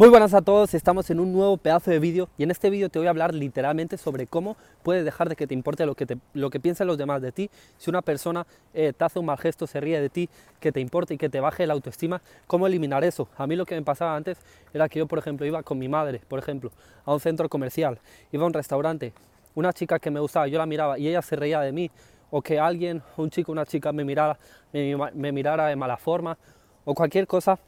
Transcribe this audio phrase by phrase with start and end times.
[0.00, 2.88] Muy buenas a todos, estamos en un nuevo pedazo de vídeo y en este vídeo
[2.88, 6.06] te voy a hablar literalmente sobre cómo puedes dejar de que te importe lo que,
[6.06, 7.50] te, lo que piensen los demás de ti.
[7.76, 10.80] Si una persona eh, te hace un mal gesto, se ríe de ti, que te
[10.80, 13.28] importe y que te baje la autoestima, ¿cómo eliminar eso?
[13.36, 14.38] A mí lo que me pasaba antes
[14.72, 16.72] era que yo, por ejemplo, iba con mi madre, por ejemplo,
[17.04, 17.98] a un centro comercial,
[18.32, 19.12] iba a un restaurante,
[19.54, 21.90] una chica que me gustaba, yo la miraba y ella se reía de mí,
[22.30, 24.38] o que alguien, un chico, una chica me mirara,
[24.72, 26.38] me, me mirara de mala forma,
[26.86, 27.58] o cualquier cosa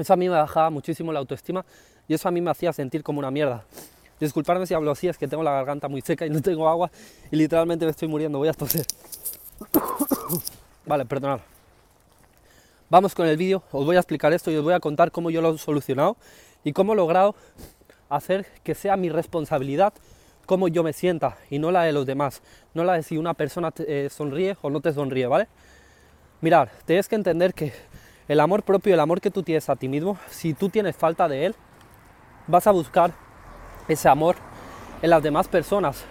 [0.00, 1.64] eso a mí me bajaba muchísimo la autoestima
[2.08, 3.64] y eso a mí me hacía sentir como una mierda.
[4.18, 6.90] Disculparme si hablo así, es que tengo la garganta muy seca y no tengo agua
[7.30, 8.86] y literalmente me estoy muriendo, voy a toser.
[10.86, 11.40] vale, perdonad.
[12.90, 15.30] Vamos con el vídeo, os voy a explicar esto y os voy a contar cómo
[15.30, 16.16] yo lo he solucionado
[16.64, 17.34] y cómo he logrado
[18.08, 19.92] hacer que sea mi responsabilidad
[20.50, 22.42] cómo yo me sienta y no la de los demás,
[22.74, 25.46] no la de si una persona te eh, sonríe o no te sonríe, ¿vale?
[26.40, 27.72] Mirad, tienes que entender que
[28.30, 31.26] el amor propio, el amor que tú tienes a ti mismo, si tú tienes falta
[31.26, 31.54] de él,
[32.46, 33.12] vas a buscar
[33.88, 34.36] ese amor
[35.02, 36.04] en las demás personas.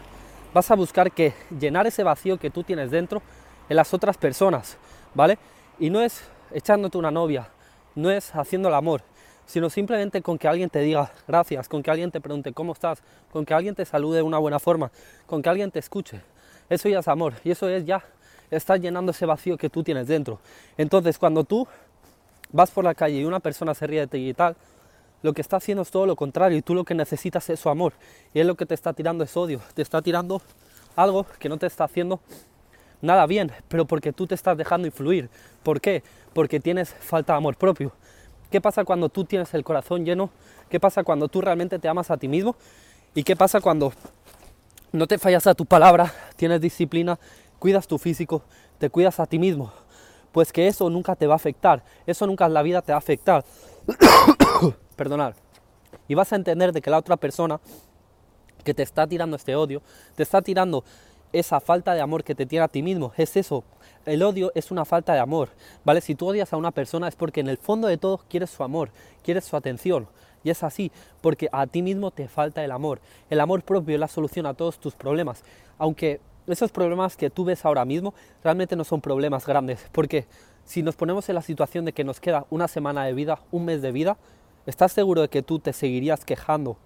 [0.53, 3.21] Vas a buscar que llenar ese vacío que tú tienes dentro
[3.69, 4.77] en las otras personas,
[5.15, 5.37] ¿vale?
[5.79, 7.47] Y no es echándote una novia,
[7.95, 9.01] no es haciendo el amor,
[9.45, 13.01] sino simplemente con que alguien te diga gracias, con que alguien te pregunte cómo estás,
[13.31, 14.91] con que alguien te salude de una buena forma,
[15.25, 16.19] con que alguien te escuche.
[16.69, 18.03] Eso ya es amor y eso es ya
[18.51, 20.39] estar llenando ese vacío que tú tienes dentro.
[20.77, 21.67] Entonces, cuando tú
[22.51, 24.55] vas por la calle y una persona se ríe de ti y tal,
[25.21, 27.69] lo que está haciendo es todo lo contrario y tú lo que necesitas es su
[27.69, 27.93] amor.
[28.33, 30.41] Y es lo que te está tirando es odio, te está tirando
[30.95, 32.19] algo que no te está haciendo
[33.01, 35.29] nada bien, pero porque tú te estás dejando influir.
[35.63, 36.03] ¿Por qué?
[36.33, 37.91] Porque tienes falta de amor propio.
[38.49, 40.31] ¿Qué pasa cuando tú tienes el corazón lleno?
[40.69, 42.55] ¿Qué pasa cuando tú realmente te amas a ti mismo?
[43.13, 43.93] ¿Y qué pasa cuando
[44.91, 47.19] no te fallas a tu palabra, tienes disciplina,
[47.59, 48.43] cuidas tu físico,
[48.79, 49.71] te cuidas a ti mismo?
[50.31, 52.97] Pues que eso nunca te va a afectar, eso nunca en la vida te va
[52.97, 53.43] a afectar.
[54.95, 55.35] Perdonar.
[56.07, 57.59] Y vas a entender de que la otra persona
[58.63, 59.81] que te está tirando este odio,
[60.15, 60.83] te está tirando
[61.31, 63.13] esa falta de amor que te tiene a ti mismo.
[63.17, 63.63] Es eso.
[64.05, 65.49] El odio es una falta de amor.
[65.83, 66.01] ¿Vale?
[66.01, 68.63] Si tú odias a una persona es porque en el fondo de todo quieres su
[68.63, 68.89] amor,
[69.23, 70.07] quieres su atención.
[70.43, 70.91] Y es así,
[71.21, 73.01] porque a ti mismo te falta el amor.
[73.29, 75.43] El amor propio es la solución a todos tus problemas.
[75.77, 76.21] Aunque
[76.53, 80.25] esos problemas que tú ves ahora mismo realmente no son problemas grandes, porque
[80.65, 83.65] si nos ponemos en la situación de que nos queda una semana de vida, un
[83.65, 84.17] mes de vida,
[84.65, 86.77] ¿estás seguro de que tú te seguirías quejando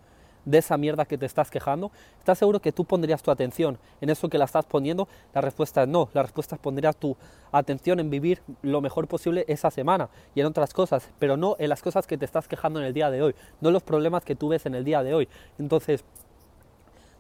[0.46, 1.92] de esa mierda que te estás quejando?
[2.20, 5.08] ¿Estás seguro que tú pondrías tu atención en eso que la estás poniendo?
[5.34, 7.18] La respuesta es no, la respuesta es pondrías tu
[7.52, 11.70] atención en vivir lo mejor posible esa semana y en otras cosas, pero no en
[11.70, 14.24] las cosas que te estás quejando en el día de hoy, no en los problemas
[14.24, 15.28] que tú ves en el día de hoy.
[15.60, 16.04] Entonces,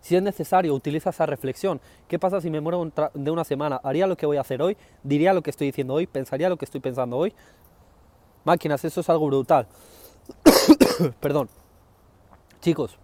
[0.03, 1.80] si es necesario, utiliza esa reflexión.
[2.09, 3.80] ¿Qué pasa si me muero de una semana?
[3.86, 4.75] ¿Haría lo que voy a hacer hoy?
[5.02, 6.08] ¿Diría lo que estoy diciendo hoy?
[6.08, 7.34] ¿Pensaría lo que estoy pensando hoy?
[8.44, 9.66] Máquinas, eso es algo brutal.
[11.22, 11.47] Perdón.
[12.59, 12.97] Chicos,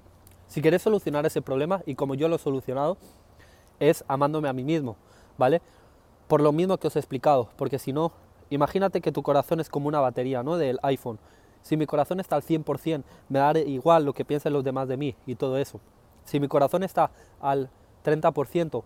[0.47, 2.97] si queréis solucionar ese problema, y como yo lo he solucionado,
[3.79, 4.97] es amándome a mí mismo,
[5.37, 5.61] ¿vale?
[6.27, 8.11] Por lo mismo que os he explicado, porque si no,
[8.49, 10.57] imagínate que tu corazón es como una batería, ¿no?
[10.57, 11.17] Del iPhone.
[11.61, 14.97] Si mi corazón está al 100%, me da igual lo que piensen los demás de
[14.97, 15.79] mí y todo eso.
[16.29, 17.09] Si mi corazón está
[17.41, 17.71] al
[18.05, 18.83] 30%,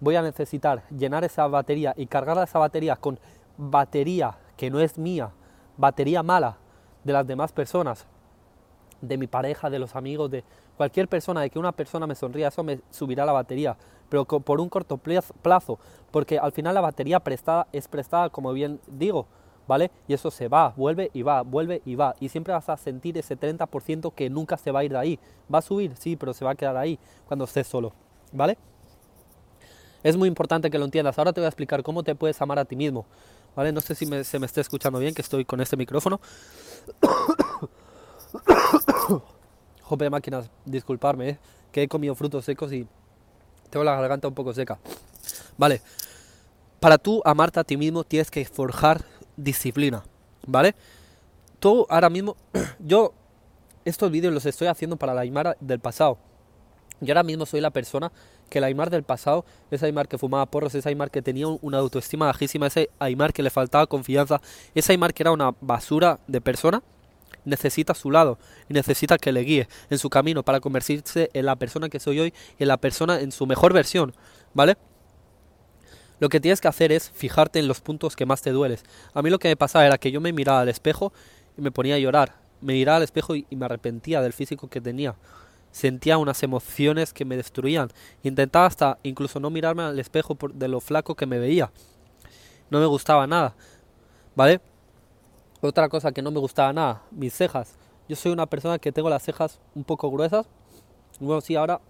[0.00, 3.20] voy a necesitar llenar esa batería y cargar esa batería con
[3.58, 5.30] batería que no es mía,
[5.76, 6.56] batería mala
[7.04, 8.06] de las demás personas,
[9.02, 10.42] de mi pareja, de los amigos, de
[10.78, 13.76] cualquier persona, de que una persona me sonría, eso me subirá la batería,
[14.08, 15.78] pero por un corto plazo,
[16.10, 19.26] porque al final la batería prestada es prestada, como bien digo,
[19.66, 19.90] ¿vale?
[20.08, 22.14] Y eso se va, vuelve y va, vuelve y va.
[22.20, 25.18] Y siempre vas a sentir ese 30% que nunca se va a ir de ahí.
[25.52, 27.92] Va a subir, sí, pero se va a quedar ahí cuando estés solo,
[28.32, 28.56] ¿vale?
[30.02, 31.18] Es muy importante que lo entiendas.
[31.18, 33.06] Ahora te voy a explicar cómo te puedes amar a ti mismo,
[33.54, 33.72] ¿vale?
[33.72, 36.20] No sé si se me está escuchando bien, que estoy con este micrófono.
[39.82, 41.38] Jope máquinas, disculparme, ¿eh?
[41.72, 42.86] que he comido frutos secos y
[43.70, 44.78] tengo la garganta un poco seca.
[45.56, 45.80] Vale,
[46.80, 49.04] para tú amarte a ti mismo tienes que forjar
[49.36, 50.02] disciplina,
[50.46, 50.74] ¿vale?
[51.58, 52.36] Tú ahora mismo,
[52.78, 53.12] yo
[53.84, 56.18] estos vídeos los estoy haciendo para la Aymar del pasado.
[57.00, 58.10] Yo ahora mismo soy la persona
[58.48, 61.78] que la Aymar del pasado, ese Aymar que fumaba porros, ese Aymar que tenía una
[61.78, 64.40] autoestima bajísima, ese Aymar que le faltaba confianza,
[64.74, 66.82] ese Aymar que era una basura de persona,
[67.44, 68.38] necesita su lado
[68.68, 72.20] y necesita que le guíe en su camino para convertirse en la persona que soy
[72.20, 74.14] hoy y en la persona en su mejor versión,
[74.52, 74.76] ¿vale?
[76.18, 78.84] Lo que tienes que hacer es fijarte en los puntos que más te dueles.
[79.12, 81.12] A mí lo que me pasaba era que yo me miraba al espejo
[81.58, 82.36] y me ponía a llorar.
[82.60, 85.14] Me miraba al espejo y, me arrepentía del físico que tenía.
[85.72, 87.90] Sentía unas emociones que me destruían.
[88.22, 91.70] Intentaba hasta incluso no mirarme al espejo por, de lo flaco que me veía.
[92.70, 93.54] No me gustaba nada.
[94.34, 94.60] ¿Vale?
[95.60, 97.74] Otra cosa que no me gustaba nada, mis cejas.
[98.08, 100.46] Yo soy una persona que tengo las cejas un poco gruesas.
[101.20, 101.80] Bueno, sí, ahora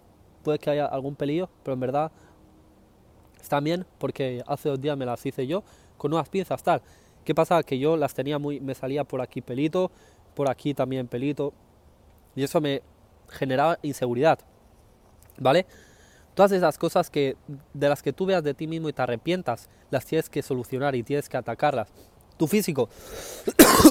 [0.43, 2.11] puede que haya algún pelillo, pero en verdad
[3.61, 5.63] bien porque hace dos días me las hice yo
[5.97, 6.81] con unas pinzas tal.
[7.23, 7.61] ¿Qué pasa?
[7.63, 9.91] Que yo las tenía muy, me salía por aquí pelito,
[10.33, 11.53] por aquí también pelito,
[12.35, 12.81] y eso me
[13.29, 14.39] generaba inseguridad,
[15.37, 15.65] ¿vale?
[16.35, 17.35] Todas esas cosas que,
[17.73, 20.95] de las que tú veas de ti mismo y te arrepientas, las tienes que solucionar
[20.95, 21.89] y tienes que atacarlas.
[22.37, 22.87] Tu físico,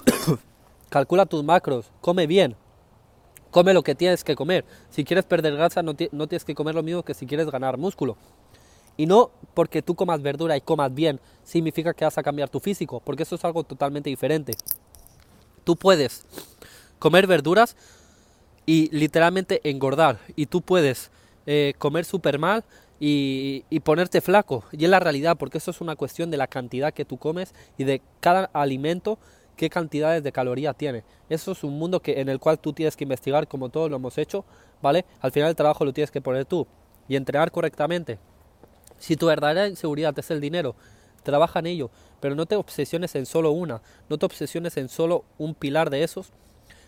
[0.89, 2.55] calcula tus macros, come bien,
[3.51, 4.65] come lo que tienes que comer.
[4.91, 7.77] Si quieres perder grasa, no, no tienes que comer lo mismo que si quieres ganar
[7.77, 8.17] músculo.
[8.97, 12.61] Y no porque tú comas verdura y comas bien significa que vas a cambiar tu
[12.61, 14.55] físico, porque eso es algo totalmente diferente.
[15.65, 16.25] Tú puedes
[16.99, 17.77] comer verduras
[18.65, 21.11] y literalmente engordar, y tú puedes
[21.47, 22.65] eh, comer súper mal
[22.99, 24.65] y, y, ponerte flaco.
[24.73, 27.55] Y es la realidad, porque eso es una cuestión de la cantidad que tú comes
[27.79, 29.19] y de cada alimento
[29.57, 31.03] qué cantidades de calorías tiene.
[31.29, 33.97] Eso es un mundo que, en el cual tú tienes que investigar como todos lo
[33.97, 34.45] hemos hecho,
[34.83, 35.05] ¿vale?
[35.21, 36.67] Al final el trabajo lo tienes que poner tú
[37.09, 38.19] y entrenar correctamente.
[38.99, 40.75] Si tu verdadera inseguridad es el dinero,
[41.23, 41.91] trabaja en ello,
[42.21, 46.03] pero no te obsesiones en solo una, no te obsesiones en solo un pilar de
[46.03, 46.33] esos,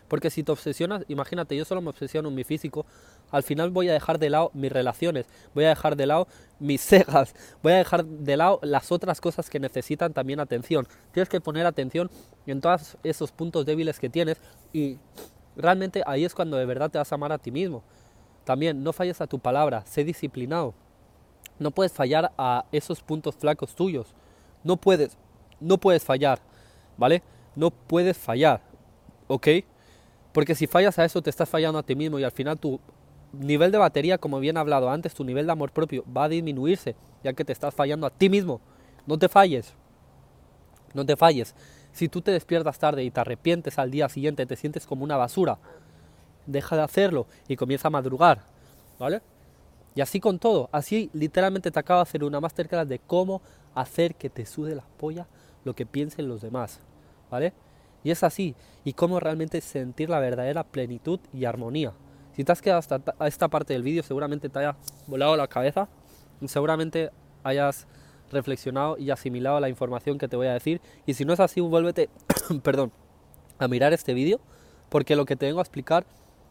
[0.09, 2.87] porque si te obsesionas, imagínate, yo solo me obsesiono en mi físico,
[3.31, 6.29] al final voy a dejar de lado mis relaciones, voy a dejar de lado
[6.59, 10.89] mis cejas, voy a dejar de lado las otras cosas que necesitan también atención.
[11.13, 12.11] Tienes que poner atención
[12.47, 14.39] en todos esos puntos débiles que tienes
[14.73, 14.97] y
[15.57, 17.83] realmente ahí es cuando de verdad te vas a amar a ti mismo.
[18.45, 20.73] También no falles a tu palabra, sé disciplinado.
[21.59, 24.15] No puedes fallar a esos puntos flacos tuyos.
[24.65, 25.17] No puedes,
[25.61, 26.41] no puedes fallar,
[26.97, 27.23] ¿vale?
[27.57, 28.61] No puedes fallar,
[29.27, 29.49] ¿ok?
[30.33, 32.81] Porque si fallas a eso te estás fallando a ti mismo y al final tu
[33.33, 36.97] nivel de batería, como bien hablado antes, tu nivel de amor propio va a disminuirse,
[37.25, 38.61] ya que te estás fallando a ti mismo.
[39.07, 39.75] No te falles.
[40.95, 41.55] No te falles.
[41.93, 45.17] Si tú te despiertas tarde y te arrepientes al día siguiente, te sientes como una
[45.17, 45.59] basura,
[46.47, 48.43] deja de hacerlo y comienza a madrugar,
[48.99, 49.21] ¿vale?
[49.99, 53.43] Y así con todo, así literalmente te acabo de hacer una masterclass de cómo
[53.75, 55.27] hacer que te sude la polla
[55.65, 56.79] lo que piensen los demás,
[57.33, 57.53] ¿vale?
[58.05, 58.55] Y es así,
[58.85, 61.95] y cómo realmente sentir la verdadera plenitud y armonía.
[62.37, 64.77] Si te has quedado hasta esta parte del vídeo, seguramente te haya
[65.09, 65.89] volado la cabeza,
[66.47, 67.11] seguramente
[67.43, 67.89] hayas
[68.31, 70.81] reflexionado y asimilado la información que te voy a decir.
[71.07, 72.09] Y si no es así, vuélvete,
[72.63, 72.93] perdón,
[73.59, 74.39] a mirar este vídeo,
[74.91, 76.07] porque lo que te vengo a explicar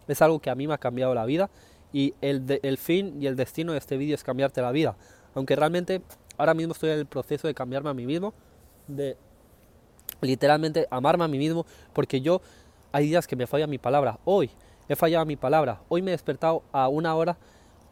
[0.10, 1.50] es algo que a mí me ha cambiado la vida
[1.94, 4.96] y el, fin y el destino de este vídeo es cambiarte la vida.
[5.34, 6.02] Aunque realmente
[6.38, 8.34] ahora mismo estoy en el proceso de cambiarme a mí mismo,
[8.88, 9.18] de
[10.22, 12.42] literalmente amarme a mí mismo, porque yo
[12.92, 14.20] hay días que me falla mi palabra.
[14.26, 14.50] Hoy
[14.90, 15.82] he fallado mi palabra.
[15.90, 17.38] Hoy me he despertado a una hora,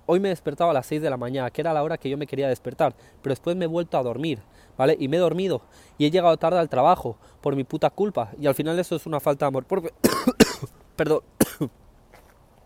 [0.05, 2.09] hoy me he despertado a las 6 de la mañana, que era la hora que
[2.09, 4.39] yo me quería despertar, pero después me he vuelto a dormir,
[4.77, 4.95] ¿vale?
[4.99, 5.61] Y me he dormido
[5.97, 9.05] y he llegado tarde al trabajo por mi puta culpa y al final eso es
[9.05, 9.65] una falta de amor.
[9.65, 9.93] Porque...
[10.95, 11.21] Perdón.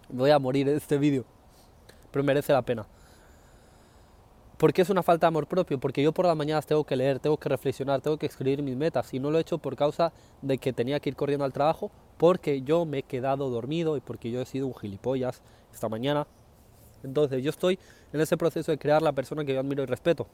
[0.09, 1.25] Voy a morir en este vídeo.
[2.11, 2.85] Pero merece la pena.
[4.57, 5.79] ¿Por qué es una falta de amor propio?
[5.79, 8.75] Porque yo por las mañanas tengo que leer, tengo que reflexionar, tengo que escribir mis
[8.75, 9.13] metas.
[9.13, 10.11] Y no lo he hecho por causa
[10.41, 14.01] de que tenía que ir corriendo al trabajo, porque yo me he quedado dormido y
[14.01, 15.41] porque yo he sido un gilipollas
[15.71, 16.27] esta mañana.
[17.03, 17.79] Entonces yo estoy
[18.11, 20.27] en ese proceso de crear la persona que yo admiro y respeto.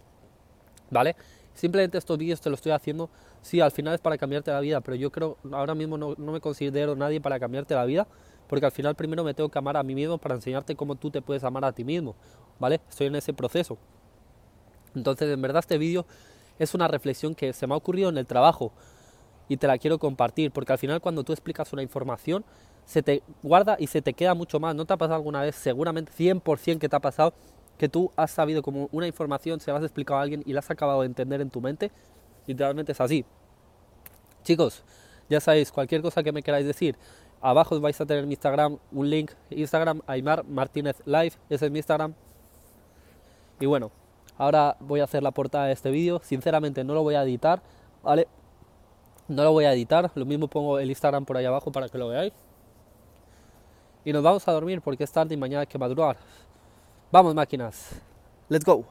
[0.89, 1.16] ¿Vale?
[1.55, 3.09] Simplemente estos vídeos te los estoy haciendo,
[3.41, 6.31] sí, al final es para cambiarte la vida, pero yo creo, ahora mismo no, no
[6.33, 8.07] me considero nadie para cambiarte la vida,
[8.47, 11.09] porque al final primero me tengo que amar a mí mismo para enseñarte cómo tú
[11.09, 12.15] te puedes amar a ti mismo,
[12.59, 12.81] ¿vale?
[12.89, 13.77] Estoy en ese proceso.
[14.93, 16.05] Entonces, en verdad este vídeo
[16.59, 18.71] es una reflexión que se me ha ocurrido en el trabajo
[19.47, 22.43] y te la quiero compartir, porque al final cuando tú explicas una información,
[22.85, 24.75] se te guarda y se te queda mucho más.
[24.75, 25.55] ¿No te ha pasado alguna vez?
[25.55, 27.33] Seguramente 100% que te ha pasado
[27.77, 30.60] que tú has sabido como una información, se la has explicado a alguien y la
[30.60, 31.91] has acabado de entender en tu mente.
[32.48, 33.25] Literalmente es así.
[34.44, 34.84] Chicos,
[35.29, 36.96] ya sabéis, cualquier cosa que me queráis decir,
[37.41, 41.77] Abajo vais a tener mi Instagram, un link, Instagram, Aymar Martínez Live, ese es mi
[41.77, 42.15] Instagram.
[43.60, 43.91] Y bueno,
[44.38, 46.20] ahora voy a hacer la portada de este vídeo.
[46.24, 47.62] Sinceramente no lo voy a editar,
[48.01, 48.27] ¿vale?
[49.27, 51.98] No lo voy a editar, lo mismo pongo el Instagram por ahí abajo para que
[51.98, 52.34] lo veáis.
[54.03, 56.17] Y nos vamos a dormir porque es tarde y mañana hay que madrugar.
[57.12, 57.91] Vamos máquinas,
[58.50, 58.83] let's go.